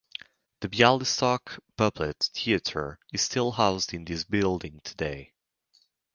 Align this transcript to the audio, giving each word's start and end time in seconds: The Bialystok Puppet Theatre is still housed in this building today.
The 0.61 0.67
Bialystok 0.67 1.59
Puppet 1.77 2.31
Theatre 2.33 2.97
is 3.13 3.21
still 3.21 3.51
housed 3.51 3.93
in 3.93 4.03
this 4.03 4.23
building 4.23 4.81
today. 4.83 5.35